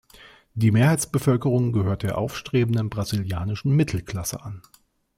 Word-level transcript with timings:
Die 0.55 0.71
Mehrheitsbevölkerung 0.71 1.73
gehört 1.73 2.01
der 2.01 2.17
aufstrebenden 2.17 2.89
brasilianischen 2.89 3.71
Mittelklasse 3.75 4.41
an. 4.41 4.63